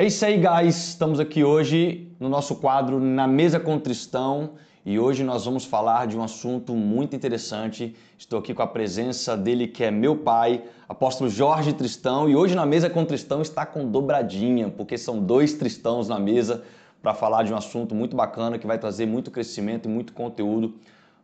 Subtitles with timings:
[0.00, 0.88] É isso aí, guys.
[0.88, 4.52] Estamos aqui hoje no nosso quadro Na Mesa com Tristão
[4.82, 7.94] e hoje nós vamos falar de um assunto muito interessante.
[8.16, 12.54] Estou aqui com a presença dele, que é meu pai, apóstolo Jorge Tristão, e hoje
[12.54, 16.64] na Mesa com Tristão está com dobradinha, porque são dois Tristãos na mesa
[17.02, 20.76] para falar de um assunto muito bacana que vai trazer muito crescimento e muito conteúdo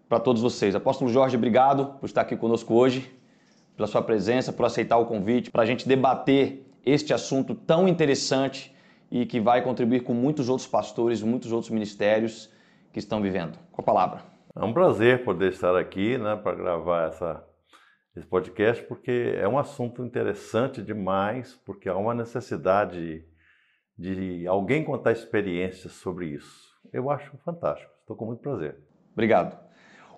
[0.06, 0.74] para todos vocês.
[0.74, 3.11] Apóstolo Jorge, obrigado por estar aqui conosco hoje,
[3.74, 8.75] pela sua presença, por aceitar o convite, para a gente debater este assunto tão interessante
[9.11, 12.51] e que vai contribuir com muitos outros pastores, muitos outros ministérios
[12.93, 13.59] que estão vivendo.
[13.73, 14.23] Com a palavra.
[14.55, 17.45] É um prazer poder estar aqui né, para gravar essa,
[18.17, 23.25] esse podcast, porque é um assunto interessante demais, porque há uma necessidade
[23.98, 26.67] de alguém contar experiências sobre isso.
[26.93, 28.79] Eu acho fantástico, estou com muito prazer.
[29.12, 29.59] Obrigado.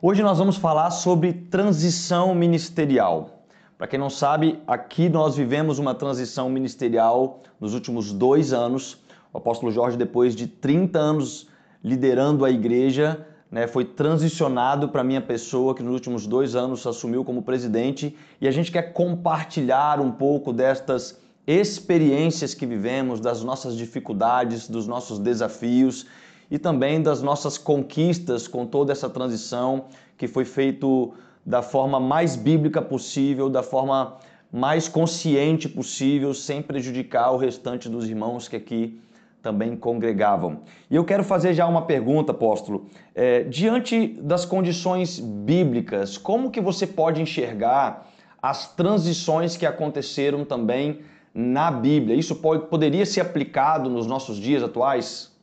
[0.00, 3.37] Hoje nós vamos falar sobre transição ministerial.
[3.78, 8.98] Para quem não sabe, aqui nós vivemos uma transição ministerial nos últimos dois anos.
[9.32, 11.46] O apóstolo Jorge, depois de 30 anos
[11.80, 17.24] liderando a igreja, né, foi transicionado para minha pessoa, que nos últimos dois anos assumiu
[17.24, 23.76] como presidente, e a gente quer compartilhar um pouco destas experiências que vivemos, das nossas
[23.76, 26.04] dificuldades, dos nossos desafios
[26.50, 29.84] e também das nossas conquistas com toda essa transição
[30.16, 31.14] que foi feito
[31.48, 34.18] da forma mais bíblica possível, da forma
[34.52, 39.00] mais consciente possível, sem prejudicar o restante dos irmãos que aqui
[39.42, 40.60] também congregavam.
[40.90, 42.86] E eu quero fazer já uma pergunta, apóstolo.
[43.14, 48.06] É, diante das condições bíblicas, como que você pode enxergar
[48.42, 51.00] as transições que aconteceram também
[51.32, 52.14] na Bíblia?
[52.14, 55.34] Isso pode, poderia ser aplicado nos nossos dias atuais?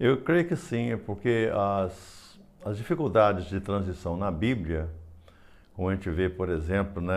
[0.00, 4.88] Eu creio que sim, porque as, as dificuldades de transição na Bíblia
[5.76, 7.12] como a gente vê, por exemplo, né,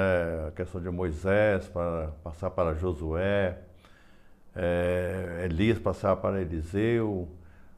[0.50, 3.58] a questão de Moisés para passar para Josué,
[4.54, 7.30] é, Elias passar para Eliseu,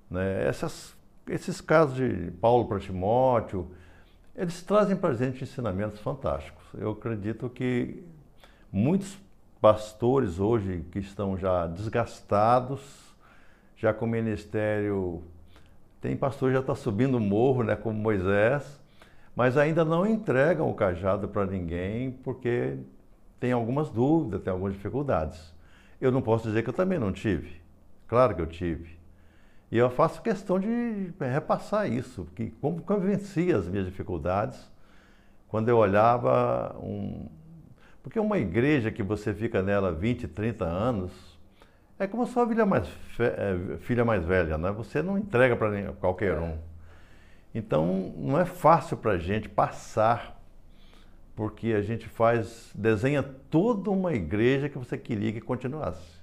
[0.09, 0.95] né, essas,
[1.29, 3.69] esses casos de Paulo para Timóteo,
[4.35, 6.63] eles trazem para a gente ensinamentos fantásticos.
[6.73, 8.03] Eu acredito que
[8.71, 9.15] muitos
[9.61, 12.81] pastores hoje que estão já desgastados,
[13.77, 15.21] já com o ministério,
[16.01, 18.80] tem pastor que já está subindo o morro, né, como Moisés,
[19.35, 22.77] mas ainda não entregam o cajado para ninguém porque
[23.39, 25.53] tem algumas dúvidas, tem algumas dificuldades.
[25.99, 27.61] Eu não posso dizer que eu também não tive.
[28.07, 28.99] Claro que eu tive.
[29.71, 34.69] E eu faço questão de repassar isso, que como eu venci as minhas dificuldades
[35.47, 37.27] quando eu olhava um...
[38.03, 41.11] Porque uma igreja que você fica nela 20, 30 anos,
[41.99, 42.87] é como a sua filha mais,
[43.19, 44.71] é, filha mais velha, né?
[44.71, 46.57] Você não entrega para qualquer um.
[47.53, 50.41] Então não é fácil para a gente passar,
[51.35, 56.21] porque a gente faz, desenha toda uma igreja que você queria que continuasse.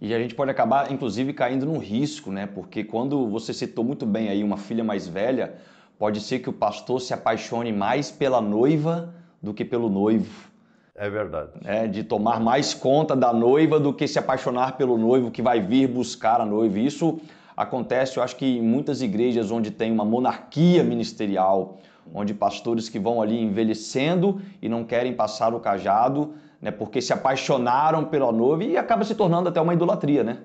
[0.00, 2.46] E a gente pode acabar, inclusive, caindo num risco, né?
[2.46, 5.54] Porque quando você citou muito bem aí uma filha mais velha,
[5.98, 10.50] pode ser que o pastor se apaixone mais pela noiva do que pelo noivo.
[10.94, 11.52] É verdade.
[11.64, 15.60] É, de tomar mais conta da noiva do que se apaixonar pelo noivo que vai
[15.60, 16.78] vir buscar a noiva.
[16.78, 17.20] Isso
[17.56, 21.78] acontece, eu acho que em muitas igrejas onde tem uma monarquia ministerial,
[22.12, 27.12] onde pastores que vão ali envelhecendo e não querem passar o cajado, né, porque se
[27.12, 30.42] apaixonaram pela noiva e acaba se tornando até uma idolatria, né?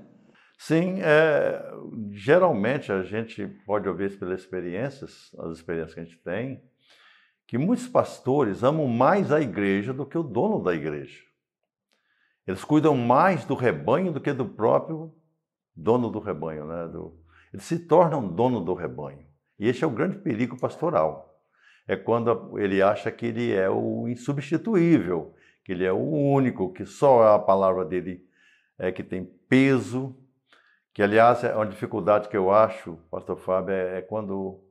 [0.57, 1.71] Sim, é,
[2.11, 6.61] geralmente a gente pode ouvir pelas experiências, as experiências que a gente tem,
[7.47, 11.23] que muitos pastores amam mais a igreja do que o dono da igreja.
[12.45, 15.13] Eles cuidam mais do rebanho do que do próprio
[15.81, 16.87] dono do rebanho, né?
[16.87, 17.17] Do,
[17.53, 19.25] ele se torna um dono do rebanho.
[19.57, 21.41] E esse é o grande perigo pastoral.
[21.87, 26.85] É quando ele acha que ele é o insubstituível, que ele é o único, que
[26.85, 28.23] só a palavra dele
[28.77, 30.15] é que tem peso.
[30.93, 34.63] Que, aliás, é uma dificuldade que eu acho, pastor Fábio, é, é quando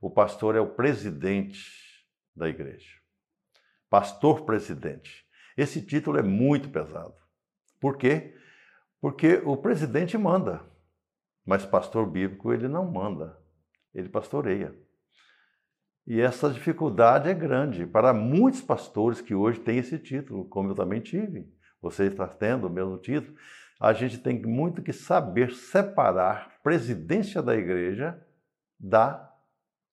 [0.00, 2.96] o pastor é o presidente da igreja.
[3.88, 5.24] Pastor presidente.
[5.56, 7.14] Esse título é muito pesado.
[7.80, 8.35] Por quê?
[9.06, 10.62] Porque o presidente manda,
[11.46, 13.38] mas pastor bíblico ele não manda,
[13.94, 14.74] ele pastoreia.
[16.04, 20.74] E essa dificuldade é grande para muitos pastores que hoje têm esse título, como eu
[20.74, 21.48] também tive.
[21.80, 23.36] Você está tendo o mesmo título.
[23.80, 28.20] A gente tem muito que saber separar presidência da igreja
[28.76, 29.32] da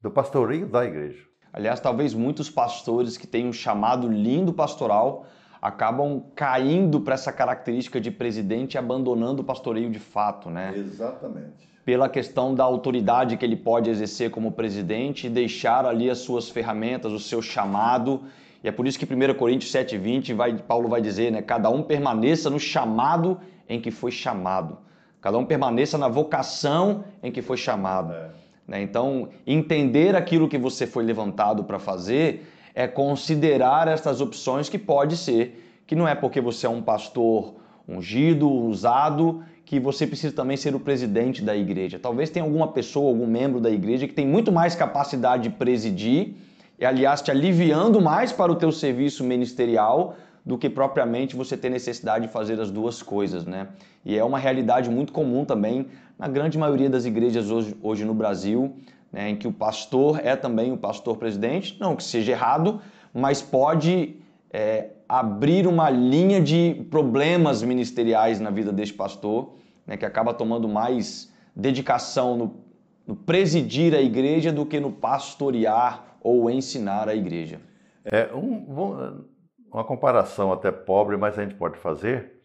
[0.01, 1.23] do pastoreio da igreja.
[1.53, 5.27] Aliás, talvez muitos pastores que têm um chamado lindo pastoral
[5.63, 10.73] acabam caindo para essa característica de presidente abandonando o pastoreio de fato, né?
[10.75, 11.69] Exatamente.
[11.85, 16.49] Pela questão da autoridade que ele pode exercer como presidente e deixar ali as suas
[16.49, 18.23] ferramentas, o seu chamado.
[18.61, 21.41] E é por isso que 1 Coríntios 7,20 vai, Paulo vai dizer, né?
[21.41, 23.39] Cada um permaneça no chamado
[23.69, 24.79] em que foi chamado.
[25.21, 28.11] Cada um permaneça na vocação em que foi chamado.
[28.11, 28.31] É.
[28.67, 28.81] Né?
[28.81, 35.15] Então, entender aquilo que você foi levantado para fazer é considerar estas opções que pode
[35.17, 37.55] ser, que não é porque você é um pastor
[37.87, 41.99] ungido, usado, que você precisa também ser o presidente da igreja.
[41.99, 46.35] Talvez tenha alguma pessoa, algum membro da igreja que tem muito mais capacidade de presidir
[46.79, 50.15] e, aliás, te aliviando mais para o teu serviço ministerial
[50.45, 53.69] do que propriamente você ter necessidade de fazer as duas coisas, né?
[54.03, 55.87] E é uma realidade muito comum também
[56.19, 58.75] na grande maioria das igrejas hoje, hoje no Brasil,
[59.13, 62.81] né, em que o pastor é também o pastor presidente, não que seja errado,
[63.13, 64.15] mas pode
[64.51, 69.53] é, abrir uma linha de problemas ministeriais na vida deste pastor,
[69.85, 72.65] né, que acaba tomando mais dedicação no,
[73.05, 77.61] no presidir a igreja do que no pastorear ou ensinar a igreja.
[78.03, 79.27] É um,
[79.71, 82.41] uma comparação até pobre, mas a gente pode fazer.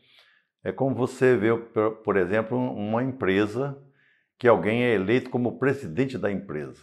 [0.63, 1.57] É como você vê,
[2.05, 3.79] por exemplo, uma empresa
[4.39, 6.83] que alguém é eleito como presidente da empresa.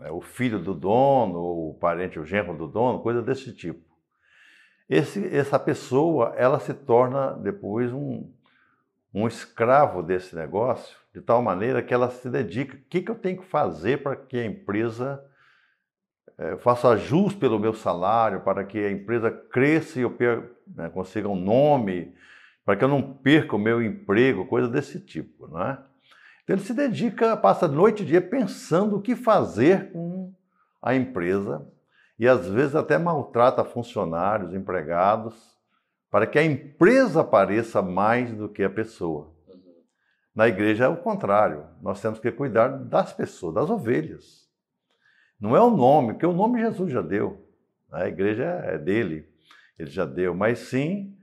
[0.00, 3.84] É o filho do dono, ou o parente, o genro do dono, coisa desse tipo.
[4.88, 8.32] Esse, essa pessoa, ela se torna depois um,
[9.12, 12.76] um escravo desse negócio, de tal maneira que ela se dedica.
[12.76, 15.22] O que, que eu tenho que fazer para que a empresa
[16.38, 20.16] é, faça jus pelo meu salário, para que a empresa cresça e eu
[20.74, 22.14] né, consiga um nome,
[22.64, 25.78] para que eu não perca o meu emprego, coisa desse tipo, não é?
[26.48, 30.32] Então ele se dedica, passa noite e dia pensando o que fazer com
[30.80, 31.70] a empresa
[32.18, 35.34] e às vezes até maltrata funcionários, empregados,
[36.10, 39.30] para que a empresa apareça mais do que a pessoa.
[40.34, 44.48] Na igreja é o contrário, nós temos que cuidar das pessoas, das ovelhas.
[45.38, 47.46] Não é o nome, porque o nome Jesus já deu,
[47.92, 49.28] a igreja é dele,
[49.78, 51.14] ele já deu, mas sim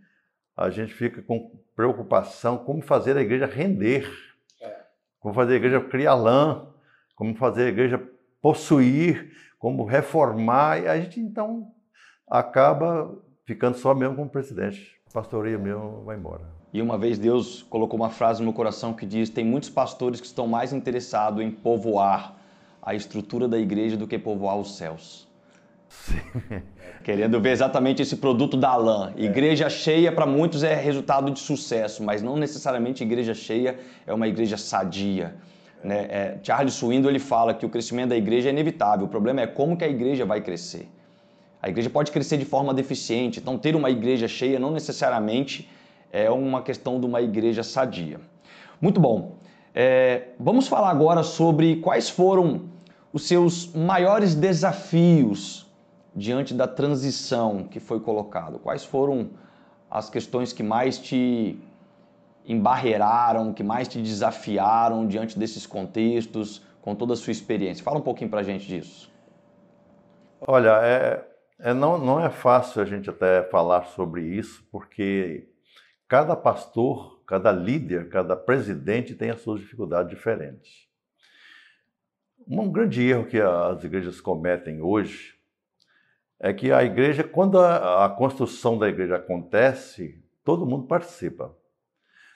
[0.55, 4.07] a gente fica com preocupação como fazer a igreja render.
[5.25, 6.67] Como fazer a igreja criar lã,
[7.15, 7.99] como fazer a igreja
[8.39, 11.71] possuir, como reformar, e a gente então
[12.29, 13.11] acaba
[13.43, 14.95] ficando só mesmo como presidente.
[15.11, 16.43] Pastoreio mesmo vai embora.
[16.71, 20.21] E uma vez Deus colocou uma frase no meu coração que diz: tem muitos pastores
[20.21, 22.35] que estão mais interessados em povoar
[22.79, 25.24] a estrutura da igreja do que povoar os céus.
[26.03, 26.61] Sim.
[27.03, 29.13] Querendo ver exatamente esse produto da lã.
[29.15, 29.23] É.
[29.23, 34.27] Igreja cheia para muitos é resultado de sucesso, mas não necessariamente igreja cheia é uma
[34.27, 35.35] igreja sadia
[35.85, 36.07] né?
[36.09, 39.47] É, Charles Swindoll ele fala que o crescimento da igreja é inevitável, o problema é
[39.47, 40.89] como que a igreja vai crescer.
[41.61, 45.69] A igreja pode crescer de forma deficiente, então ter uma igreja cheia não necessariamente
[46.11, 48.19] é uma questão de uma igreja sadia.
[48.81, 49.35] Muito bom.
[49.75, 52.63] É, vamos falar agora sobre quais foram
[53.13, 55.64] os seus maiores desafios
[56.15, 58.57] diante da transição que foi colocado.
[58.57, 59.31] Quais foram
[59.91, 61.59] as questões que mais te
[62.47, 67.83] embarreiraram, que mais te desafiaram diante desses contextos, com toda a sua experiência?
[67.83, 69.11] Fala um pouquinho para a gente disso.
[70.39, 71.27] Olha, é,
[71.59, 75.49] é, não, não é fácil a gente até falar sobre isso, porque
[76.07, 80.85] cada pastor, cada líder, cada presidente tem as suas dificuldades diferentes.
[82.47, 85.34] Um grande erro que as igrejas cometem hoje
[86.39, 91.55] é que a igreja, quando a, a construção da igreja acontece, todo mundo participa.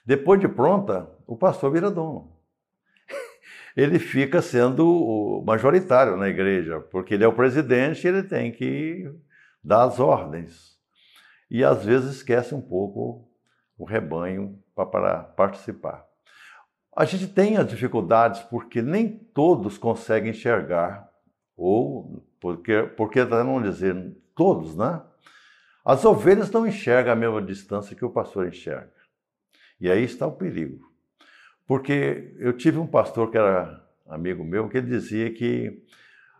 [0.04, 2.32] Depois de pronta, o pastor vira dono.
[3.76, 9.08] Ele fica sendo majoritário na igreja, porque ele é o presidente e ele tem que
[9.62, 10.76] dar as ordens.
[11.50, 13.28] E às vezes esquece um pouco
[13.78, 16.04] o rebanho para participar.
[16.96, 21.09] A gente tem as dificuldades porque nem todos conseguem enxergar,
[21.60, 25.02] ou porque, porque não dizer todos, né?
[25.84, 28.92] As ovelhas não enxergam a mesma distância que o pastor enxerga.
[29.78, 30.90] E aí está o perigo.
[31.66, 35.84] Porque eu tive um pastor que era amigo meu que dizia que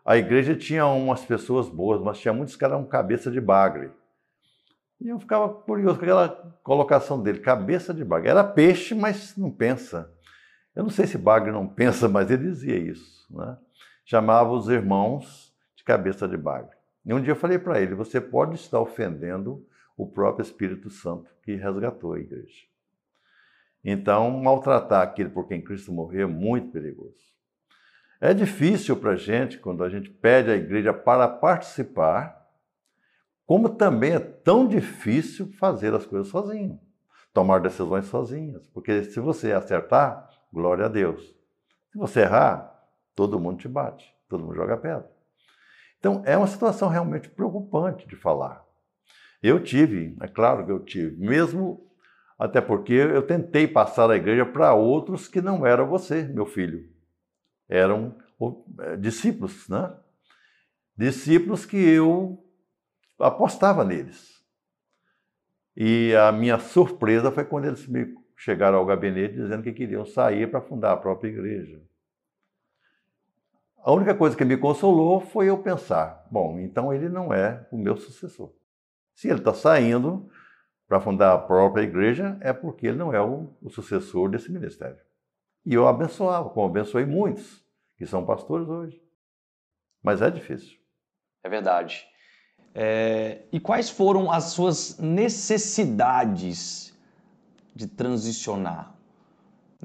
[0.04, 3.90] a igreja tinha umas pessoas boas, mas tinha muitos que eram cabeça de bagre.
[5.00, 6.28] E eu ficava curioso com aquela
[6.62, 8.30] colocação dele, cabeça de bagre.
[8.30, 10.10] Era peixe, mas não pensa.
[10.74, 13.26] Eu não sei se bagre não pensa, mas ele dizia isso.
[13.30, 13.56] Né?
[14.04, 16.76] Chamava os irmãos de cabeça de bagre.
[17.04, 19.66] E um dia eu falei para ele: você pode estar ofendendo
[19.96, 22.70] o próprio Espírito Santo que resgatou a igreja.
[23.84, 27.30] Então, maltratar aquele por quem Cristo morreu é muito perigoso.
[28.20, 32.46] É difícil para a gente, quando a gente pede à igreja para participar,
[33.46, 36.78] como também é tão difícil fazer as coisas sozinho,
[37.32, 38.66] tomar decisões sozinhas.
[38.68, 41.34] Porque se você acertar, glória a Deus.
[41.90, 42.79] Se você errar,
[43.20, 45.06] todo mundo te bate, todo mundo joga pedra.
[45.98, 48.64] Então, é uma situação realmente preocupante de falar.
[49.42, 51.86] Eu tive, é claro que eu tive, mesmo
[52.38, 56.88] Até porque eu tentei passar a igreja para outros que não eram você, meu filho.
[57.68, 58.16] Eram
[58.78, 59.94] é, discípulos, né?
[60.96, 62.42] Discípulos que eu
[63.18, 64.42] apostava neles.
[65.76, 70.50] E a minha surpresa foi quando eles me chegaram ao gabinete dizendo que queriam sair
[70.50, 71.89] para fundar a própria igreja.
[73.82, 77.78] A única coisa que me consolou foi eu pensar: bom, então ele não é o
[77.78, 78.52] meu sucessor.
[79.14, 80.28] Se ele está saindo
[80.86, 84.98] para fundar a própria igreja, é porque ele não é o, o, sucessor desse ministério.
[85.64, 87.64] E eu abençoava, como abençoei muitos
[87.96, 89.00] que são pastores hoje.
[90.02, 90.78] Mas é difícil.
[91.44, 92.06] É verdade.
[92.74, 96.96] É, e quais foram as suas necessidades
[97.74, 98.94] de transicionar?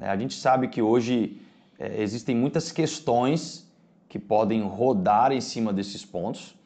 [0.00, 1.40] É, a gente sabe que hoje
[1.78, 3.65] é, existem muitas questões
[4.08, 6.56] que podem rodar em cima desses pontos,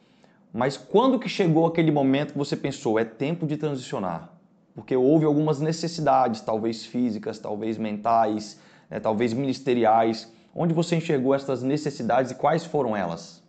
[0.53, 4.29] mas quando que chegou aquele momento que você pensou, é tempo de transicionar?
[4.75, 10.31] Porque houve algumas necessidades, talvez físicas, talvez mentais, né, talvez ministeriais.
[10.53, 13.41] Onde você enxergou essas necessidades e quais foram elas?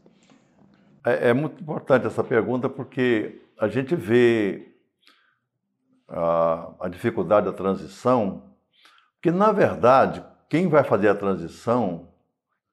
[1.04, 4.72] É, é muito importante essa pergunta porque a gente vê
[6.08, 8.44] a, a dificuldade da transição,
[9.20, 12.11] que na verdade quem vai fazer a transição,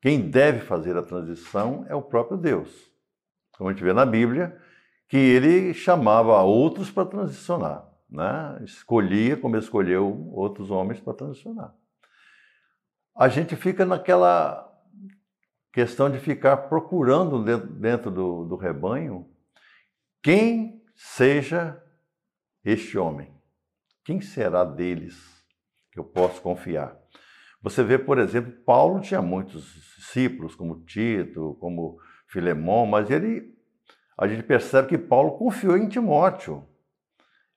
[0.02, 2.90] quem deve fazer a transição é o próprio Deus.
[3.58, 4.58] Como a gente vê na Bíblia,
[5.08, 8.62] que ele chamava outros para transicionar, né?
[8.64, 11.74] escolhia como escolheu outros homens para transicionar.
[13.16, 14.66] A gente fica naquela
[15.74, 19.30] questão de ficar procurando dentro, do, do rebanho
[20.22, 21.82] quem seja
[22.64, 23.34] este homem.
[24.04, 25.18] Quem será deles
[25.92, 26.99] que eu posso confiar?
[27.62, 31.98] Você vê, por exemplo, Paulo tinha muitos discípulos, como Tito, como
[32.28, 33.54] Filemão, mas ele,
[34.18, 36.66] a gente percebe que Paulo confiou em Timóteo.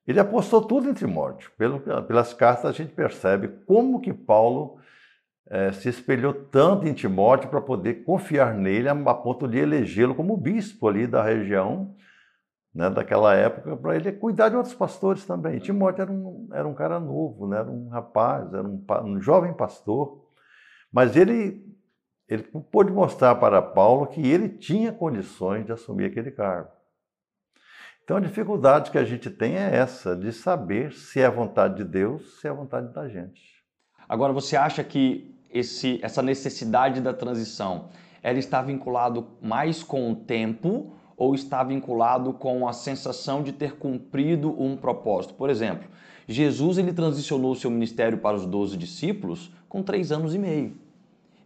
[0.07, 1.53] Ele apostou tudo em Timóteo.
[1.57, 4.79] Pelo, pelas cartas a gente percebe como que Paulo
[5.49, 10.37] é, se espelhou tanto em Timóteo para poder confiar nele a ponto de elegê-lo como
[10.37, 11.95] bispo ali da região,
[12.75, 15.59] né, daquela época, para ele cuidar de outros pastores também.
[15.59, 19.53] Timóteo era um, era um cara novo, né, era um rapaz, era um, um jovem
[19.53, 20.25] pastor,
[20.91, 21.65] mas ele,
[22.29, 26.71] ele pôde mostrar para Paulo que ele tinha condições de assumir aquele cargo.
[28.05, 31.77] Então a dificuldade que a gente tem é essa, de saber se é a vontade
[31.77, 33.63] de Deus, se é a vontade da gente.
[34.09, 37.91] Agora, você acha que esse, essa necessidade da transição,
[38.23, 43.77] ela está vinculado mais com o tempo ou está vinculado com a sensação de ter
[43.77, 45.35] cumprido um propósito?
[45.35, 45.89] Por exemplo,
[46.27, 50.75] Jesus ele transicionou seu ministério para os 12 discípulos com três anos e meio.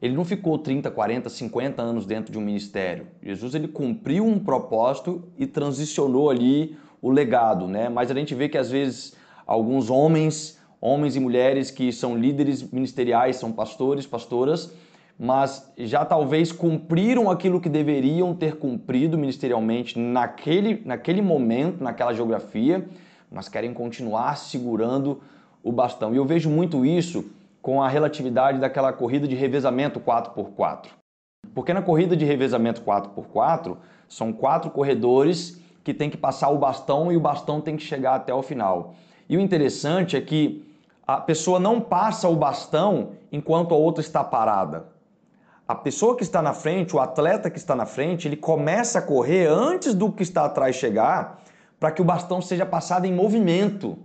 [0.00, 3.06] Ele não ficou 30, 40, 50 anos dentro de um ministério.
[3.22, 7.90] Jesus ele cumpriu um propósito e transicionou ali o legado, né?
[7.90, 9.14] Mas a gente vê que às vezes
[9.46, 14.72] alguns homens homens e mulheres que são líderes ministeriais, são pastores, pastoras,
[15.18, 22.86] mas já talvez cumpriram aquilo que deveriam ter cumprido ministerialmente naquele, naquele momento, naquela geografia,
[23.30, 25.20] mas querem continuar segurando
[25.62, 26.14] o bastão.
[26.14, 27.24] E eu vejo muito isso
[27.62, 30.88] com a relatividade daquela corrida de revezamento 4x4.
[31.54, 37.10] Porque na corrida de revezamento 4x4, são quatro corredores que têm que passar o bastão
[37.10, 38.94] e o bastão tem que chegar até o final.
[39.28, 40.64] E o interessante é que
[41.06, 44.95] a pessoa não passa o bastão enquanto a outra está parada.
[45.68, 49.02] A pessoa que está na frente, o atleta que está na frente, ele começa a
[49.02, 51.42] correr antes do que está atrás chegar
[51.80, 53.98] para que o bastão seja passado em movimento.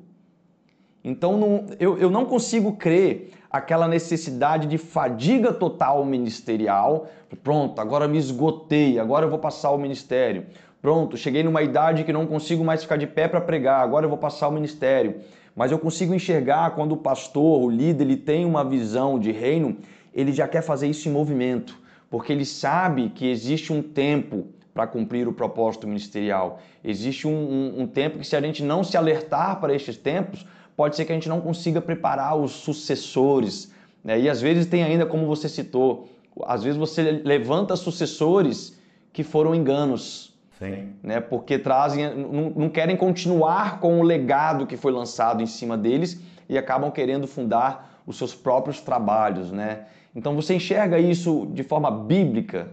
[1.03, 7.07] Então não, eu, eu não consigo crer aquela necessidade de fadiga total ministerial.
[7.43, 10.45] Pronto, agora me esgotei, agora eu vou passar o ministério.
[10.81, 14.09] Pronto, cheguei numa idade que não consigo mais ficar de pé para pregar, agora eu
[14.09, 15.21] vou passar o ministério.
[15.55, 19.77] Mas eu consigo enxergar quando o pastor, o líder, ele tem uma visão de reino,
[20.13, 21.77] ele já quer fazer isso em movimento,
[22.09, 26.59] porque ele sabe que existe um tempo para cumprir o propósito ministerial.
[26.83, 30.45] Existe um, um, um, tempo que, se a gente não se alertar para estes tempos,
[30.75, 33.73] pode ser que a gente não consiga preparar os sucessores.
[34.03, 34.19] Né?
[34.21, 36.09] E às vezes tem ainda, como você citou,
[36.45, 38.79] às vezes você levanta sucessores
[39.11, 40.33] que foram enganos.
[40.57, 40.93] Sim.
[41.03, 41.19] Né?
[41.19, 46.21] Porque trazem, não, não querem continuar com o legado que foi lançado em cima deles
[46.47, 49.85] e acabam querendo fundar os seus próprios trabalhos, né?
[50.15, 52.71] Então você enxerga isso de forma bíblica?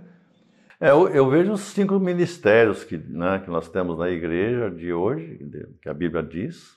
[0.80, 4.92] É, eu, eu, vejo os cinco ministérios que, né, que nós temos na igreja de
[4.92, 5.38] hoje,
[5.83, 6.76] que a Bíblia diz.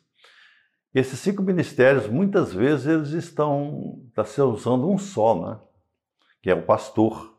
[0.93, 5.59] Esses cinco ministérios, muitas vezes, eles estão tá se usando um só, né?
[6.41, 7.31] que é o pastor.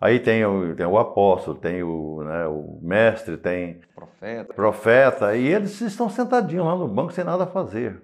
[0.00, 4.54] Aí tem o, tem o apóstolo, tem o, né, o mestre, tem profeta.
[4.54, 8.02] profeta, e eles estão sentadinhos lá no banco sem nada a fazer.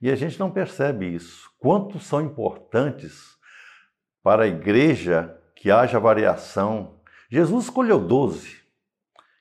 [0.00, 1.50] E a gente não percebe isso.
[1.64, 3.38] Quanto são importantes
[4.22, 7.00] para a igreja que haja variação.
[7.30, 8.58] Jesus escolheu doze,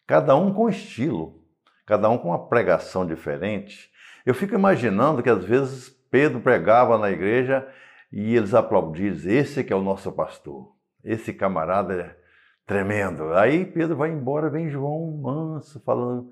[0.08, 1.44] cada um com estilo,
[1.86, 3.92] cada um com uma pregação diferente.
[4.26, 7.68] Eu fico imaginando que às vezes Pedro pregava na igreja
[8.10, 12.18] e eles aplaudiam, esse que é o nosso pastor, esse camarada é
[12.66, 13.34] tremendo.
[13.34, 16.32] Aí Pedro vai embora, vem João manso falando,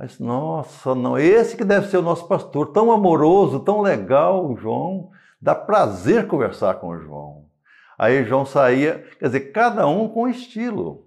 [0.00, 5.10] mas, nossa, não, esse que deve ser o nosso pastor, tão amoroso, tão legal, João,
[5.38, 7.50] dá prazer conversar com o João.
[7.98, 11.06] Aí João saía, quer dizer, cada um com estilo.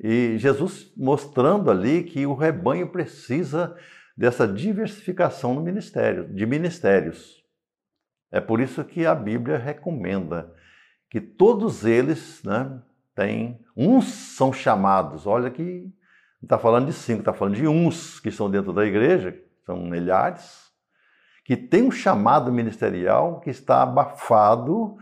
[0.00, 3.76] E Jesus mostrando ali que o rebanho precisa
[4.16, 7.40] dessa diversificação no ministério, de ministérios.
[8.32, 10.52] É por isso que a Bíblia recomenda
[11.08, 12.82] que todos eles né,
[13.14, 15.88] têm, uns são chamados, olha que
[16.42, 19.76] não está falando de cinco, está falando de uns que estão dentro da igreja, são
[19.76, 20.72] milhares,
[21.44, 24.96] que tem um chamado ministerial que está abafado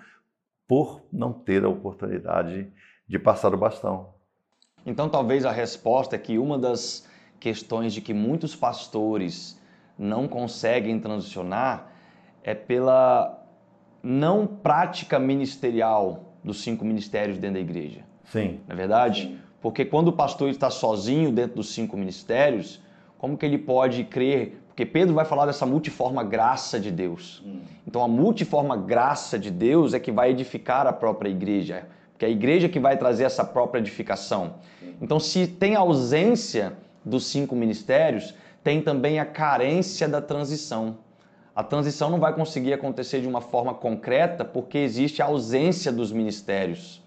[0.69, 2.71] por não ter a oportunidade
[3.09, 4.15] de passar o bastão.
[4.85, 9.59] Então, talvez a resposta é que uma das questões de que muitos pastores
[9.99, 11.91] não conseguem transicionar
[12.43, 13.43] é pela
[14.03, 18.05] não prática ministerial dos cinco ministérios dentro da igreja.
[18.25, 18.61] Sim.
[18.67, 19.23] Não é verdade?
[19.23, 19.50] Sim.
[19.61, 22.81] Porque quando o pastor está sozinho dentro dos cinco ministérios,
[23.19, 24.61] como que ele pode crer?
[24.69, 27.43] Porque Pedro vai falar dessa multiforme graça de Deus.
[27.45, 27.61] Hum.
[27.87, 31.87] Então a multiforme graça de Deus é que vai edificar a própria igreja.
[32.13, 34.55] Porque é a igreja que vai trazer essa própria edificação.
[35.01, 36.75] Então se tem ausência
[37.05, 40.99] dos cinco ministérios, tem também a carência da transição.
[41.55, 46.13] A transição não vai conseguir acontecer de uma forma concreta porque existe a ausência dos
[46.13, 47.00] ministérios.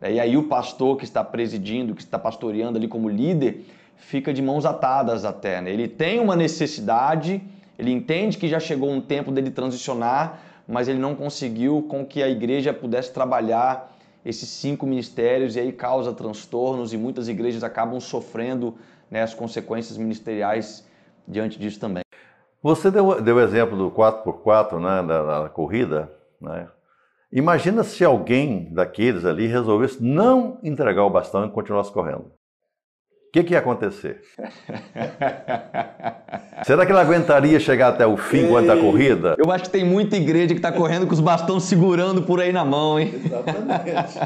[0.00, 4.40] E aí o pastor que está presidindo, que está pastoreando ali como líder, fica de
[4.40, 5.60] mãos atadas até.
[5.60, 5.70] Né?
[5.70, 7.42] Ele tem uma necessidade,
[7.78, 12.22] ele entende que já chegou um tempo dele transicionar, mas ele não conseguiu com que
[12.22, 17.98] a igreja pudesse trabalhar esses cinco ministérios e aí causa transtornos e muitas igrejas acabam
[17.98, 18.76] sofrendo
[19.10, 20.86] né, as consequências ministeriais
[21.26, 22.02] diante disso também.
[22.62, 26.68] Você deu, o exemplo do 4x4 né, da, da corrida, né?
[27.30, 32.32] Imagina se alguém daqueles ali resolvesse não entregar o bastão e continuasse correndo.
[33.28, 34.22] O que, que, ia acontecer?
[36.64, 39.34] Será que ele aguentaria chegar até o fim Ei, da corrida?
[39.36, 42.50] Eu acho que tem muita igreja que está correndo com os bastões segurando por aí
[42.50, 43.12] na mão, hein?
[43.22, 44.18] Exatamente.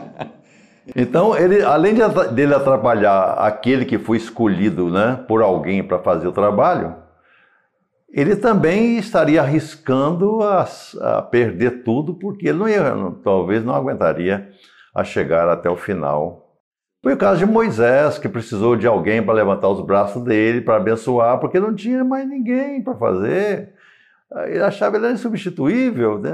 [0.95, 2.01] Então, ele, além de,
[2.33, 6.95] dele atrapalhar aquele que foi escolhido né, por alguém para fazer o trabalho,
[8.13, 10.69] ele também estaria arriscando a,
[11.01, 12.83] a, perder tudo, porque ele não ia,
[13.25, 14.51] talvez não aguentaria
[14.95, 16.43] a chegar até o final.
[17.03, 20.77] Foi o caso de Moisés, que precisou de alguém para levantar os braços dele, para
[20.77, 23.75] abençoar, porque não tinha mais ninguém para fazer.
[24.47, 26.19] Ele achava ele era insubstituível.
[26.19, 26.31] Né?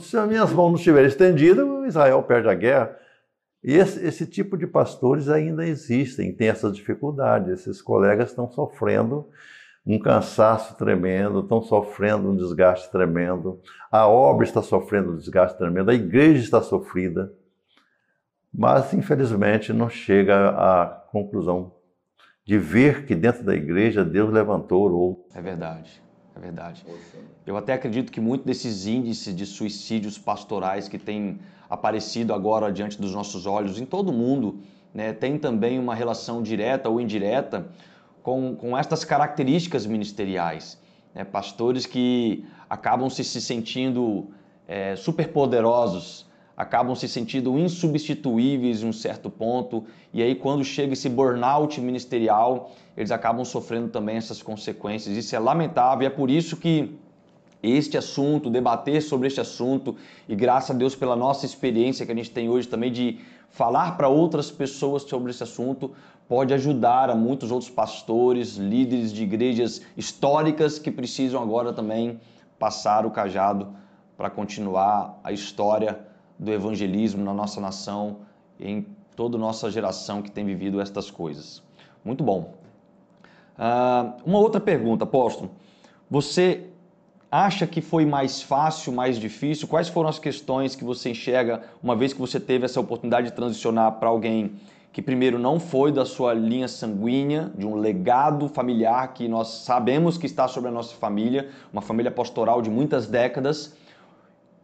[0.00, 2.96] Se as minhas mãos não estiverem estendidas, Israel perde a guerra.
[3.62, 7.60] E esse, esse tipo de pastores ainda existem, tem essas dificuldades.
[7.60, 9.28] Esses colegas estão sofrendo
[9.84, 15.90] um cansaço tremendo, estão sofrendo um desgaste tremendo, a obra está sofrendo um desgaste tremendo,
[15.90, 17.32] a igreja está sofrida,
[18.52, 21.72] mas infelizmente não chega à conclusão
[22.44, 26.02] de ver que dentro da igreja Deus levantou ou É verdade,
[26.36, 26.84] é verdade.
[27.44, 33.00] Eu até acredito que muito desses índices de suicídios pastorais que têm aparecido agora diante
[33.00, 34.60] dos nossos olhos em todo o mundo,
[34.92, 37.66] né, tem também uma relação direta ou indireta
[38.22, 40.78] com, com estas características ministeriais.
[41.14, 41.24] Né?
[41.24, 44.28] Pastores que acabam se, se sentindo
[44.66, 51.08] é, superpoderosos, acabam se sentindo insubstituíveis em um certo ponto, e aí quando chega esse
[51.08, 55.16] burnout ministerial, eles acabam sofrendo também essas consequências.
[55.16, 56.94] Isso é lamentável e é por isso que
[57.62, 59.96] este assunto, debater sobre este assunto,
[60.28, 63.96] e graças a Deus pela nossa experiência que a gente tem hoje também de falar
[63.96, 65.92] para outras pessoas sobre esse assunto,
[66.32, 72.18] pode ajudar a muitos outros pastores, líderes de igrejas históricas que precisam agora também
[72.58, 73.68] passar o cajado
[74.16, 76.00] para continuar a história
[76.38, 78.20] do evangelismo na nossa nação
[78.58, 81.62] em toda a nossa geração que tem vivido estas coisas.
[82.02, 82.54] Muito bom.
[83.58, 85.50] Uh, uma outra pergunta, apóstolo.
[86.10, 86.66] Você
[87.30, 89.68] acha que foi mais fácil, mais difícil?
[89.68, 93.34] Quais foram as questões que você enxerga uma vez que você teve essa oportunidade de
[93.34, 94.54] transicionar para alguém
[94.92, 100.18] que primeiro não foi da sua linha sanguínea, de um legado familiar que nós sabemos
[100.18, 103.74] que está sobre a nossa família, uma família pastoral de muitas décadas,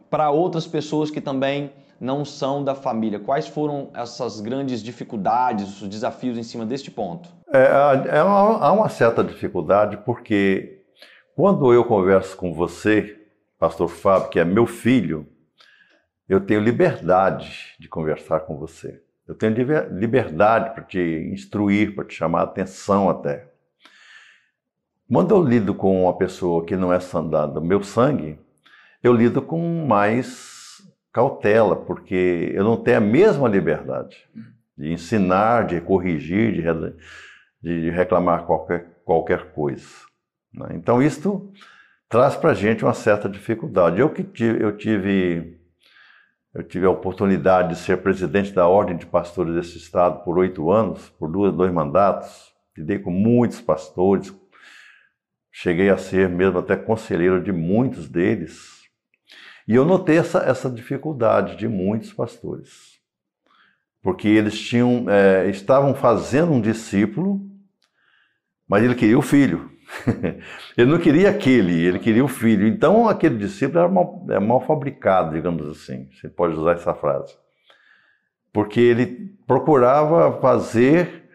[0.09, 3.19] para outras pessoas que também não são da família.
[3.19, 7.29] Quais foram essas grandes dificuldades, os desafios em cima deste ponto?
[7.51, 10.83] É, é, há uma certa dificuldade porque
[11.35, 13.19] quando eu converso com você,
[13.57, 15.27] pastor Fábio, que é meu filho,
[16.27, 19.01] eu tenho liberdade de conversar com você.
[19.29, 19.53] Eu tenho
[19.91, 20.99] liberdade para te
[21.31, 23.47] instruir, para te chamar a atenção até.
[25.07, 26.97] Quando eu lido com uma pessoa que não é
[27.53, 28.39] do meu sangue,
[29.03, 30.81] eu lido com mais
[31.13, 34.17] cautela, porque eu não tenho a mesma liberdade
[34.75, 36.63] de ensinar, de corrigir,
[37.61, 39.85] de, reclamar qualquer, qualquer coisa.
[40.51, 40.69] Né?
[40.71, 41.53] Então, isto
[42.09, 43.99] traz para a gente uma certa dificuldade.
[43.99, 45.58] Eu que tive, eu tive
[46.53, 50.71] eu tive a oportunidade de ser presidente da Ordem de Pastores desse estado por oito
[50.71, 52.51] anos, por dois, dois mandatos.
[52.75, 54.33] Lidei com muitos pastores,
[55.51, 58.79] cheguei a ser mesmo até conselheiro de muitos deles.
[59.67, 62.99] E eu notei essa, essa dificuldade de muitos pastores,
[64.01, 67.39] porque eles tinham, é, estavam fazendo um discípulo,
[68.67, 69.69] mas ele queria o filho.
[70.77, 72.67] ele não queria aquele, ele queria o filho.
[72.67, 76.09] Então, aquele discípulo era mal, é mal fabricado, digamos assim.
[76.13, 77.35] Você pode usar essa frase.
[78.53, 81.29] Porque ele procurava fazer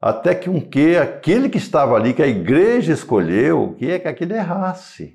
[0.00, 4.08] até que um que aquele que estava ali, que a igreja escolheu, que é que
[4.08, 5.14] aquele errasse,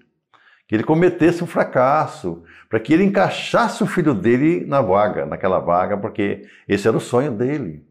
[0.67, 5.59] que ele cometesse um fracasso, para que ele encaixasse o filho dele na vaga, naquela
[5.59, 7.85] vaga, porque esse era o sonho dele.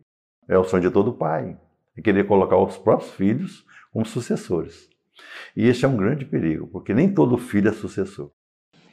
[0.48, 1.56] É o sonho de todo pai.
[1.96, 4.89] E querer colocar os próprios filhos como sucessores.
[5.56, 8.30] E esse é um grande perigo, porque nem todo filho é sucessor.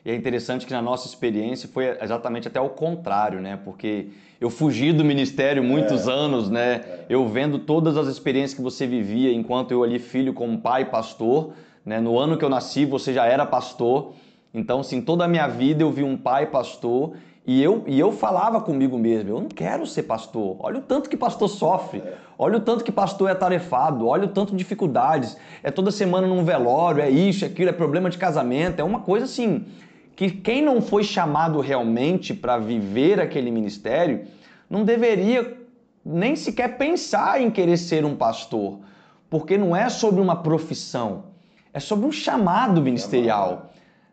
[0.08, 3.60] E é interessante que na nossa experiência foi exatamente até o contrário, né?
[3.64, 4.08] Porque
[4.40, 6.12] eu fugi do ministério muitos é.
[6.12, 6.76] anos, né?
[6.76, 7.06] É.
[7.10, 11.54] Eu vendo todas as experiências que você vivia enquanto eu ali filho como pai pastor,
[11.86, 12.00] né?
[12.00, 14.14] No ano que eu nasci você já era pastor.
[14.54, 17.16] Então, assim, toda a minha vida eu vi um pai pastor
[17.48, 20.58] e eu, e eu falava comigo mesmo, eu não quero ser pastor.
[20.60, 22.04] Olha o tanto que pastor sofre,
[22.38, 25.38] olha o tanto que pastor é tarefado, olha o tanto de dificuldades.
[25.64, 29.00] É toda semana num velório, é isso, é aquilo, é problema de casamento, é uma
[29.00, 29.66] coisa assim
[30.14, 34.26] que quem não foi chamado realmente para viver aquele ministério
[34.70, 35.56] não deveria
[36.04, 38.80] nem sequer pensar em querer ser um pastor,
[39.30, 41.26] porque não é sobre uma profissão,
[41.72, 43.67] é sobre um chamado ministerial.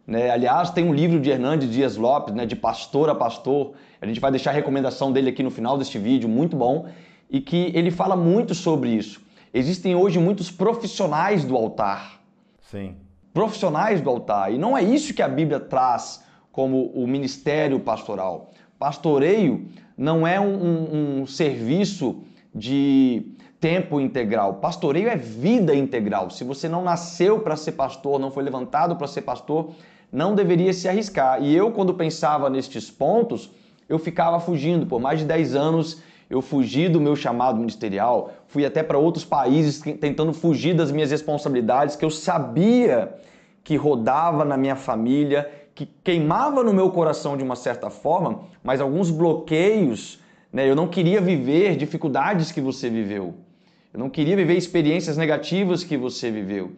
[0.06, 0.30] Né?
[0.30, 3.72] Aliás, tem um livro de Hernandes Dias Lopes, né, de pastor a pastor.
[4.00, 6.86] A gente vai deixar a recomendação dele aqui no final deste vídeo, muito bom,
[7.30, 9.22] e que ele fala muito sobre isso.
[9.52, 12.20] Existem hoje muitos profissionais do altar.
[12.60, 12.96] Sim.
[13.32, 14.52] Profissionais do altar.
[14.52, 18.50] E não é isso que a Bíblia traz como o ministério pastoral.
[18.78, 22.22] Pastoreio não é um, um, um serviço
[22.54, 24.54] de tempo integral.
[24.54, 26.30] Pastoreio é vida integral.
[26.30, 29.72] Se você não nasceu para ser pastor, não foi levantado para ser pastor,
[30.12, 31.42] não deveria se arriscar.
[31.42, 33.50] E eu, quando pensava nestes pontos,
[33.88, 34.86] eu ficava fugindo.
[34.86, 39.24] Por mais de 10 anos, eu fugi do meu chamado ministerial, fui até para outros
[39.24, 43.14] países tentando fugir das minhas responsabilidades que eu sabia
[43.62, 48.80] que rodava na minha família, que queimava no meu coração de uma certa forma, mas
[48.80, 50.20] alguns bloqueios,
[50.52, 50.68] né?
[50.68, 53.34] Eu não queria viver dificuldades que você viveu.
[53.92, 56.72] Eu não queria viver experiências negativas que você viveu.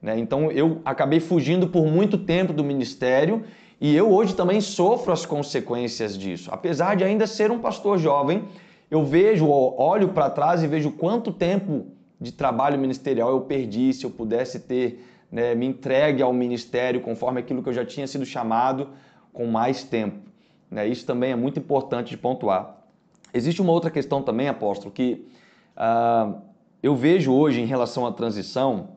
[0.00, 0.18] Né?
[0.18, 3.44] Então eu acabei fugindo por muito tempo do ministério
[3.80, 6.50] e eu hoje também sofro as consequências disso.
[6.52, 8.44] Apesar de ainda ser um pastor jovem,
[8.90, 11.86] eu vejo, olho para trás e vejo quanto tempo
[12.20, 17.40] de trabalho ministerial eu perdi se eu pudesse ter né, me entregue ao ministério conforme
[17.40, 18.88] aquilo que eu já tinha sido chamado
[19.32, 20.18] com mais tempo.
[20.70, 20.88] Né?
[20.88, 22.76] Isso também é muito importante de pontuar.
[23.32, 25.28] Existe uma outra questão também, apóstolo, que
[25.76, 26.40] uh,
[26.82, 28.96] eu vejo hoje em relação à transição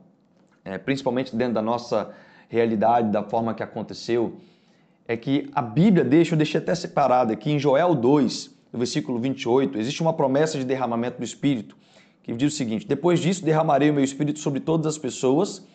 [0.63, 2.13] é, principalmente dentro da nossa
[2.47, 4.39] realidade, da forma que aconteceu,
[5.07, 9.19] é que a Bíblia deixa, eu deixei até separado aqui, em Joel 2, no versículo
[9.19, 11.75] 28, existe uma promessa de derramamento do Espírito,
[12.23, 15.65] que diz o seguinte: Depois disso derramarei o meu Espírito sobre todas as pessoas,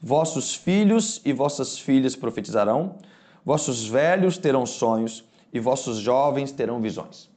[0.00, 2.96] vossos filhos e vossas filhas profetizarão,
[3.44, 7.28] vossos velhos terão sonhos e vossos jovens terão visões.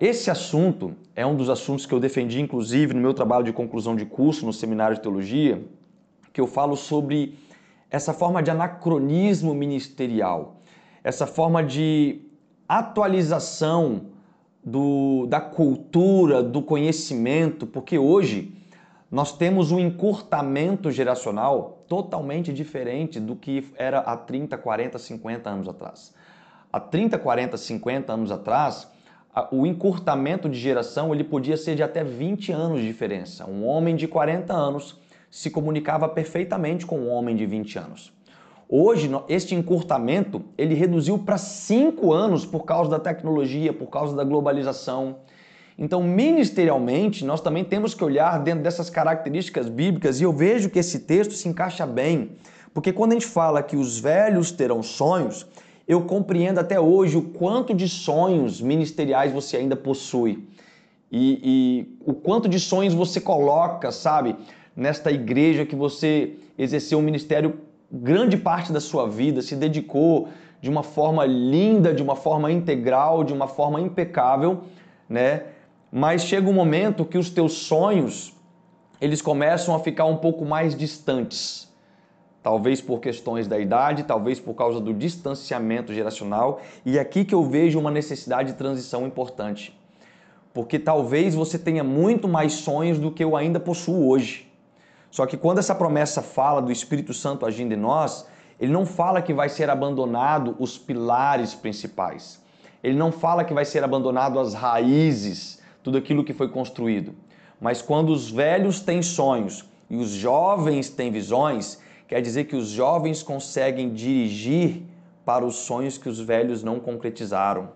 [0.00, 3.96] Esse assunto é um dos assuntos que eu defendi, inclusive, no meu trabalho de conclusão
[3.96, 5.60] de curso no seminário de teologia,
[6.32, 7.36] que eu falo sobre
[7.90, 10.60] essa forma de anacronismo ministerial,
[11.02, 12.20] essa forma de
[12.68, 14.06] atualização
[14.64, 18.54] do, da cultura, do conhecimento, porque hoje
[19.10, 25.68] nós temos um encurtamento geracional totalmente diferente do que era há 30, 40, 50 anos
[25.68, 26.14] atrás.
[26.72, 28.86] Há 30, 40, 50 anos atrás,
[29.50, 33.48] o encurtamento de geração ele podia ser de até 20 anos de diferença.
[33.48, 34.98] Um homem de 40 anos
[35.30, 38.12] se comunicava perfeitamente com um homem de 20 anos.
[38.68, 44.24] Hoje, este encurtamento ele reduziu para 5 anos por causa da tecnologia, por causa da
[44.24, 45.16] globalização.
[45.78, 50.78] Então, ministerialmente, nós também temos que olhar dentro dessas características bíblicas e eu vejo que
[50.78, 52.32] esse texto se encaixa bem
[52.74, 55.46] Porque quando a gente fala que os velhos terão sonhos,
[55.88, 60.46] eu compreendo até hoje o quanto de sonhos ministeriais você ainda possui.
[61.10, 64.36] E, e, o quanto de sonhos você coloca, sabe,
[64.76, 70.28] nesta igreja que você exerceu um ministério grande parte da sua vida, se dedicou
[70.60, 74.64] de uma forma linda, de uma forma integral, de uma forma impecável,
[75.08, 75.44] né?
[75.90, 78.34] Mas chega um momento que os teus sonhos
[79.00, 81.67] eles começam a ficar um pouco mais distantes.
[82.48, 87.34] Talvez por questões da idade, talvez por causa do distanciamento geracional, e é aqui que
[87.34, 89.78] eu vejo uma necessidade de transição importante.
[90.54, 94.50] Porque talvez você tenha muito mais sonhos do que eu ainda possuo hoje.
[95.10, 98.26] Só que quando essa promessa fala do Espírito Santo agindo em nós,
[98.58, 102.42] ele não fala que vai ser abandonado os pilares principais.
[102.82, 107.14] Ele não fala que vai ser abandonado as raízes, tudo aquilo que foi construído.
[107.60, 112.68] Mas quando os velhos têm sonhos e os jovens têm visões, quer dizer que os
[112.68, 114.82] jovens conseguem dirigir
[115.24, 117.68] para os sonhos que os velhos não concretizaram.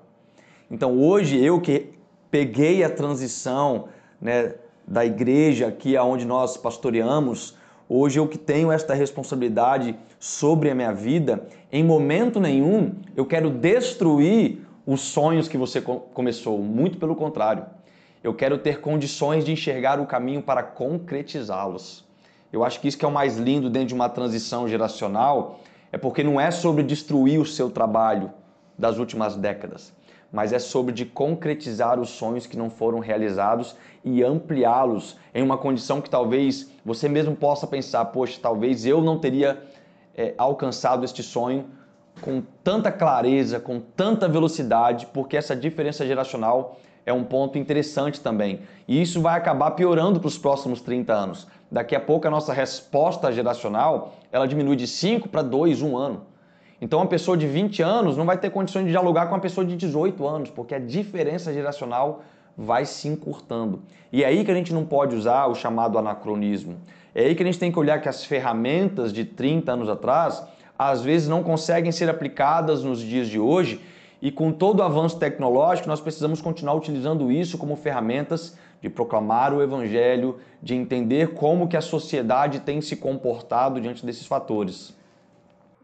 [0.70, 1.92] Então hoje eu que
[2.30, 4.54] peguei a transição né,
[4.88, 7.54] da igreja aqui aonde nós pastoreamos,
[7.86, 13.50] hoje eu que tenho esta responsabilidade sobre a minha vida, em momento nenhum eu quero
[13.50, 17.66] destruir os sonhos que você começou, muito pelo contrário.
[18.24, 22.04] Eu quero ter condições de enxergar o caminho para concretizá-los.
[22.52, 25.60] Eu acho que isso que é o mais lindo dentro de uma transição geracional,
[25.90, 28.30] é porque não é sobre destruir o seu trabalho
[28.78, 29.92] das últimas décadas,
[30.30, 35.56] mas é sobre de concretizar os sonhos que não foram realizados e ampliá-los em uma
[35.56, 39.62] condição que talvez você mesmo possa pensar, poxa, talvez eu não teria
[40.14, 41.66] é, alcançado este sonho
[42.20, 48.60] com tanta clareza, com tanta velocidade, porque essa diferença geracional é um ponto interessante também.
[48.86, 51.48] E isso vai acabar piorando para os próximos 30 anos.
[51.72, 56.26] Daqui a pouco a nossa resposta geracional, ela diminui de 5 para 2, 1 ano.
[56.78, 59.66] Então uma pessoa de 20 anos não vai ter condições de dialogar com uma pessoa
[59.66, 63.80] de 18 anos, porque a diferença geracional vai se encurtando.
[64.12, 66.76] E é aí que a gente não pode usar o chamado anacronismo.
[67.14, 70.46] É aí que a gente tem que olhar que as ferramentas de 30 anos atrás,
[70.78, 73.80] às vezes não conseguem ser aplicadas nos dias de hoje
[74.20, 79.54] e com todo o avanço tecnológico, nós precisamos continuar utilizando isso como ferramentas de proclamar
[79.54, 84.94] o evangelho, de entender como que a sociedade tem se comportado diante desses fatores.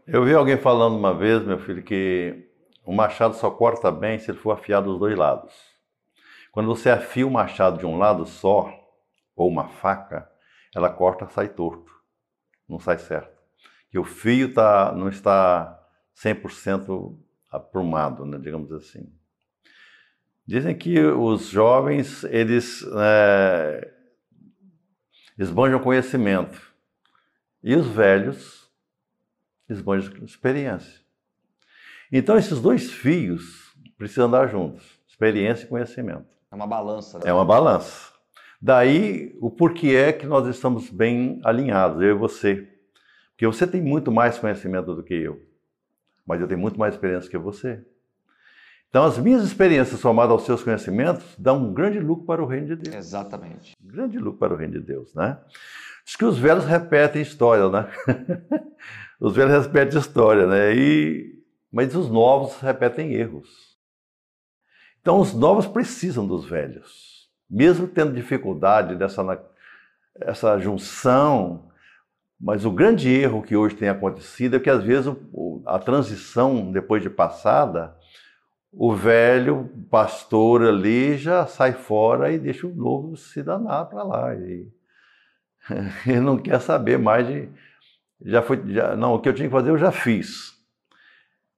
[0.05, 2.45] Eu vi alguém falando uma vez, meu filho, que
[2.85, 5.53] o machado só corta bem se ele for afiado dos dois lados.
[6.51, 8.69] Quando você afia o machado de um lado só,
[9.33, 10.29] ou uma faca,
[10.75, 11.91] ela corta, sai torto,
[12.67, 13.39] não sai certo.
[13.93, 15.79] E o fio tá, não está
[16.21, 17.17] 100%
[17.49, 19.07] aprumado, né, digamos assim.
[20.49, 23.93] Dizem que os jovens, eles é,
[25.37, 26.59] esbanjam conhecimento
[27.63, 28.67] e os velhos
[29.69, 31.01] esbanjam experiência.
[32.11, 36.25] Então, esses dois fios precisam andar juntos, experiência e conhecimento.
[36.51, 37.19] É uma balança.
[37.19, 37.25] Né?
[37.27, 38.11] É uma balança.
[38.59, 42.67] Daí, o porquê é que nós estamos bem alinhados, eu e você.
[43.33, 45.47] Porque você tem muito mais conhecimento do que eu
[46.29, 47.83] mas eu tenho muito mais experiência que você.
[48.89, 52.67] Então, as minhas experiências somadas aos seus conhecimentos dão um grande lucro para o reino
[52.67, 52.95] de Deus.
[52.95, 53.75] Exatamente.
[53.83, 55.37] Um grande lucro para o reino de Deus, né?
[56.03, 57.87] Diz que os velhos repetem história, né?
[59.21, 60.73] os velhos repetem história, né?
[60.73, 61.39] E...
[61.71, 63.77] Mas os novos repetem erros.
[65.01, 67.29] Então, os novos precisam dos velhos.
[67.47, 69.23] Mesmo tendo dificuldade dessa
[70.21, 71.69] essa junção
[72.39, 75.13] mas o grande erro que hoje tem acontecido é que, às vezes,
[75.65, 77.93] a transição, depois de passada,
[78.71, 84.35] o velho pastor ali já sai fora e deixa o novo se danar para lá.
[84.35, 84.67] E,
[86.05, 87.49] ele não quer saber mais de.
[88.21, 90.59] Já foi, já, não, o que eu tinha que fazer eu já fiz.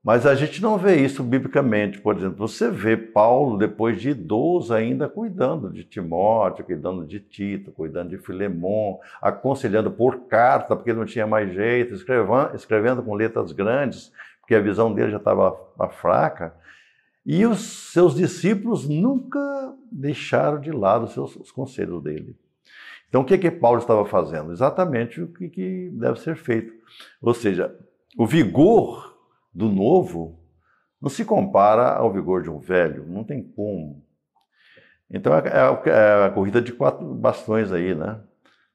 [0.04, 2.00] Mas a gente não vê isso biblicamente.
[2.00, 7.72] Por exemplo, você vê Paulo, depois de idoso, ainda cuidando de Timóteo, cuidando de Tito,
[7.72, 13.52] cuidando de Filemon, aconselhando por carta, porque não tinha mais jeito, escrevendo, escrevendo com letras
[13.52, 15.56] grandes, porque a visão dele já estava
[15.92, 16.56] fraca.
[17.26, 19.40] E os seus discípulos nunca
[19.92, 22.36] deixaram de lado os, seus, os conselhos dele.
[23.08, 24.52] Então, o que, que Paulo estava fazendo?
[24.52, 26.74] Exatamente o que, que deve ser feito.
[27.22, 27.76] Ou seja,
[28.18, 29.18] o vigor
[29.54, 30.40] do novo
[31.02, 34.06] não se compara ao vigor de um velho, não tem como.
[35.10, 38.22] Então é, é, é a corrida de quatro bastões aí, né?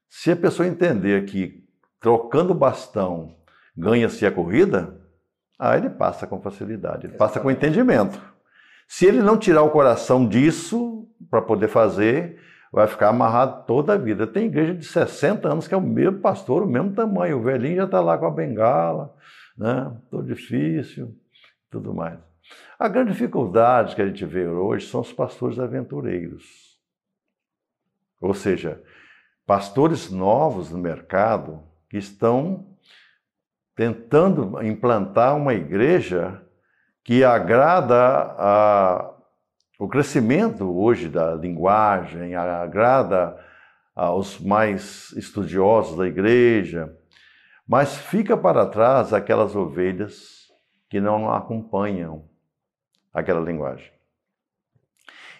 [0.07, 1.65] Se a pessoa entender que
[1.99, 3.35] trocando bastão
[3.75, 5.01] ganha-se a corrida,
[5.57, 8.21] aí ele passa com facilidade, ele passa com entendimento.
[8.87, 12.39] Se ele não tirar o coração disso para poder fazer,
[12.71, 14.25] vai ficar amarrado toda a vida.
[14.25, 17.37] Tem igreja de 60 anos que é o mesmo pastor, o mesmo tamanho.
[17.37, 19.13] O velhinho já está lá com a bengala,
[19.57, 19.93] né?
[20.09, 21.13] Todo difícil,
[21.69, 22.17] tudo mais.
[22.79, 26.77] A grande dificuldade que a gente vê hoje são os pastores aventureiros.
[28.21, 28.81] Ou seja,
[29.45, 32.65] pastores novos no mercado que estão
[33.75, 36.41] tentando implantar uma igreja
[37.07, 39.13] que agrada a,
[39.79, 43.41] o crescimento hoje da linguagem, agrada
[43.95, 46.93] aos mais estudiosos da igreja,
[47.65, 50.51] mas fica para trás aquelas ovelhas
[50.89, 52.25] que não acompanham
[53.13, 53.89] aquela linguagem.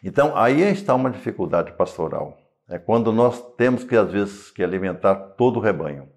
[0.02, 2.38] Então, aí está uma dificuldade pastoral.
[2.70, 6.08] É quando nós temos que, às vezes, que alimentar todo o rebanho.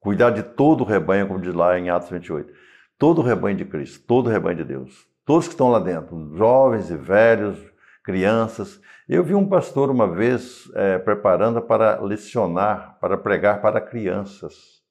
[0.00, 2.65] Cuidar de todo o rebanho, como diz lá em Atos 28.
[2.98, 5.06] Todo o rebanho de Cristo, todo o rebanho de Deus.
[5.24, 7.58] Todos que estão lá dentro, jovens e velhos,
[8.04, 8.80] crianças.
[9.08, 14.82] Eu vi um pastor uma vez é, preparando para lecionar, para pregar para crianças,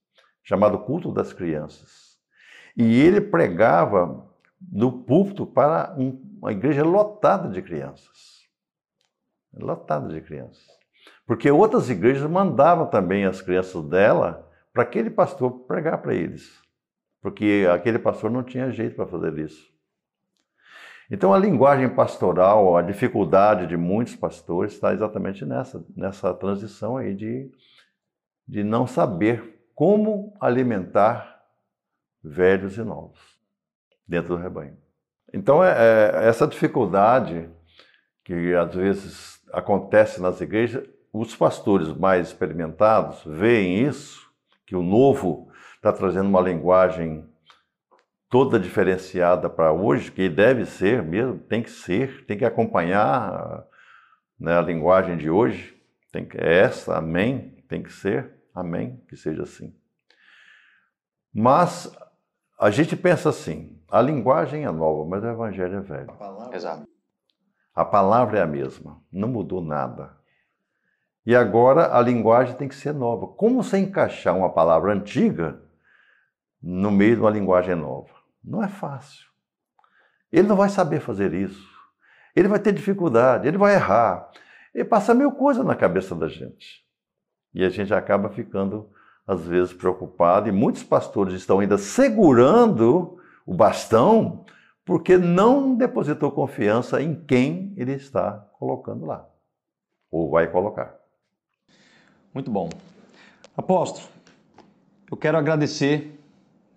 [0.43, 2.19] chamado Culto das Crianças.
[2.75, 4.29] E ele pregava
[4.71, 8.43] no púlpito para um, uma igreja lotada de crianças.
[9.53, 10.65] Lotada de crianças.
[11.25, 16.64] Porque outras igrejas mandavam também as crianças dela para aquele pastor pregar para eles.
[17.25, 19.67] Porque aquele pastor não tinha jeito para fazer isso.
[21.09, 27.15] Então, a linguagem pastoral, a dificuldade de muitos pastores está exatamente nessa, nessa transição aí
[27.15, 27.51] de,
[28.47, 31.41] de não saber como alimentar
[32.23, 33.19] velhos e novos
[34.07, 34.77] dentro do rebanho.
[35.33, 37.49] Então, é, é, essa dificuldade
[38.23, 44.31] que às vezes acontece nas igrejas, os pastores mais experimentados veem isso,
[44.63, 45.49] que o novo
[45.85, 47.29] está trazendo uma linguagem
[48.27, 53.63] toda diferenciada para hoje, que deve ser mesmo, tem que ser, tem que acompanhar
[54.39, 55.79] né, a linguagem de hoje,
[56.11, 59.75] tem que, é essa, amém, tem que ser, amém, que seja assim.
[61.31, 61.95] Mas
[62.59, 66.09] a gente pensa assim, a linguagem é nova, mas o evangelho é velho.
[66.09, 66.87] A palavra, Exato.
[67.75, 70.17] A palavra é a mesma, não mudou nada.
[71.23, 73.27] E agora a linguagem tem que ser nova.
[73.27, 75.63] Como você encaixar uma palavra antiga
[76.65, 78.09] no meio de uma linguagem nova?
[78.43, 79.27] Não é fácil.
[80.31, 81.69] Ele não vai saber fazer isso.
[82.35, 84.29] Ele vai ter dificuldade, ele vai errar.
[84.73, 86.83] E passa mil coisas na cabeça da gente.
[87.53, 88.89] E a gente acaba ficando,
[89.25, 90.49] às vezes, preocupado.
[90.49, 94.43] E muitos pastores estão ainda segurando o bastão
[94.83, 99.27] porque não depositou confiança em quem ele está colocando lá.
[100.11, 100.95] Ou vai colocar.
[102.33, 102.69] Muito bom.
[103.55, 104.07] Apóstolo,
[105.09, 106.14] eu quero agradecer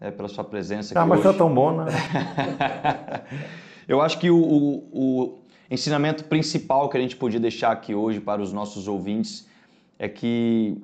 [0.00, 0.98] é, pela sua presença aqui.
[0.98, 1.86] Ah, mas está tão bom, né?
[3.86, 5.38] Eu acho que o, o, o,
[5.70, 9.48] ensinamento principal que a gente podia deixar aqui hoje para os nossos ouvintes
[9.98, 10.82] é que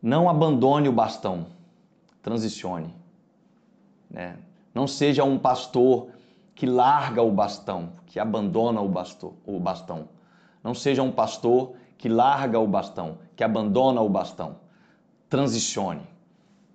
[0.00, 1.46] não abandone o bastão,
[2.22, 2.94] transicione.
[4.10, 4.36] Né?
[4.72, 6.08] Não seja um pastor
[6.54, 10.08] que larga o bastão, que abandona o, bastor, o bastão.
[10.62, 14.56] Não seja um pastor que larga o bastão, que abandona o bastão.
[15.28, 16.13] Transicione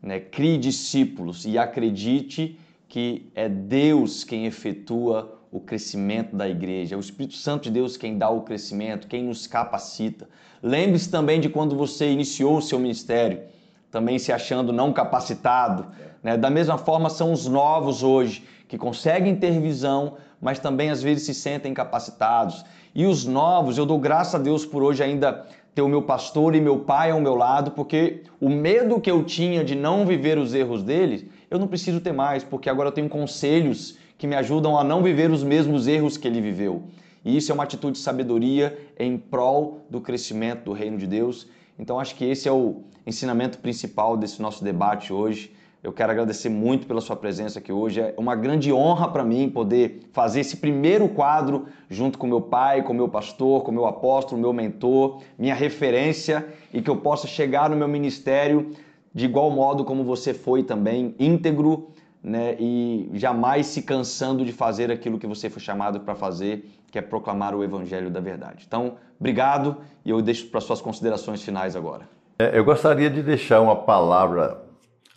[0.01, 0.19] né?
[0.19, 6.99] crie discípulos e acredite que é Deus quem efetua o crescimento da igreja, é o
[6.99, 10.27] Espírito Santo de Deus quem dá o crescimento, quem nos capacita.
[10.61, 13.41] Lembre-se também de quando você iniciou o seu ministério,
[13.89, 15.87] também se achando não capacitado.
[16.21, 16.37] Né?
[16.37, 21.25] Da mesma forma, são os novos hoje que conseguem ter visão, mas também às vezes
[21.25, 22.63] se sentem capacitados.
[22.93, 26.55] E os novos, eu dou graças a Deus por hoje ainda ter o meu pastor
[26.55, 30.37] e meu pai ao meu lado, porque o medo que eu tinha de não viver
[30.37, 34.35] os erros deles, eu não preciso ter mais, porque agora eu tenho conselhos que me
[34.35, 36.83] ajudam a não viver os mesmos erros que ele viveu.
[37.23, 41.47] E isso é uma atitude de sabedoria em prol do crescimento do reino de Deus.
[41.77, 45.51] Então acho que esse é o ensinamento principal desse nosso debate hoje.
[45.81, 48.01] Eu quero agradecer muito pela sua presença aqui hoje.
[48.01, 52.83] É uma grande honra para mim poder fazer esse primeiro quadro junto com meu pai,
[52.83, 57.69] com meu pastor, com meu apóstolo, meu mentor, minha referência e que eu possa chegar
[57.69, 58.71] no meu ministério
[59.13, 61.89] de igual modo como você foi também, íntegro,
[62.21, 66.99] né, e jamais se cansando de fazer aquilo que você foi chamado para fazer, que
[66.99, 68.65] é proclamar o evangelho da verdade.
[68.67, 72.07] Então, obrigado e eu deixo para suas considerações finais agora.
[72.37, 74.68] É, eu gostaria de deixar uma palavra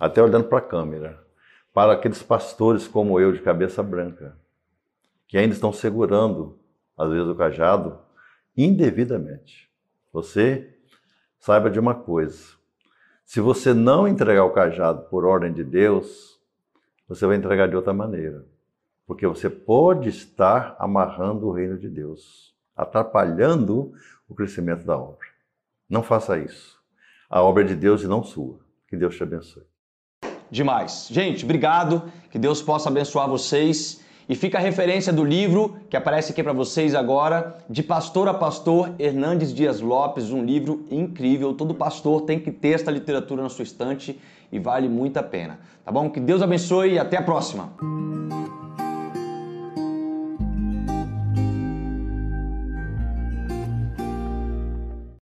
[0.03, 1.25] até olhando para a câmera,
[1.73, 4.37] para aqueles pastores como eu, de cabeça branca,
[5.29, 6.59] que ainda estão segurando,
[6.99, 8.01] às vezes, o cajado
[8.57, 9.71] indevidamente.
[10.13, 10.77] Você
[11.39, 12.43] saiba de uma coisa:
[13.25, 16.37] se você não entregar o cajado por ordem de Deus,
[17.07, 18.45] você vai entregar de outra maneira.
[19.07, 22.53] Porque você pode estar amarrando o reino de Deus.
[22.75, 23.93] atrapalhando
[24.29, 25.29] o crescimento da obra.
[25.89, 26.83] Não faça isso.
[27.31, 28.59] A obra é de Deus e não sua.
[28.89, 29.72] Que Deus te abençoe.
[30.53, 31.09] Demais.
[31.11, 32.03] Gente, obrigado.
[32.31, 34.03] Que Deus possa abençoar vocês.
[34.29, 38.35] E fica a referência do livro que aparece aqui para vocês agora, de pastor a
[38.35, 41.55] pastor Hernandes Dias Lopes, um livro incrível.
[41.55, 44.21] Todo pastor tem que ter esta literatura na sua estante
[44.53, 45.59] e vale muito a pena.
[45.85, 46.09] Tá bom?
[46.09, 47.73] Que Deus abençoe e até a próxima.